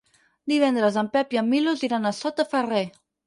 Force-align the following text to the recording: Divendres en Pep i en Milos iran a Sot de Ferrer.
Divendres 0.51 0.97
en 1.01 1.09
Pep 1.17 1.35
i 1.37 1.41
en 1.43 1.47
Milos 1.51 1.85
iran 1.91 2.09
a 2.09 2.15
Sot 2.23 2.43
de 2.43 2.47
Ferrer. 2.55 2.83